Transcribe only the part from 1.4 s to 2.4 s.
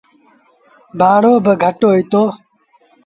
با گھٽ هوئيٚتو۔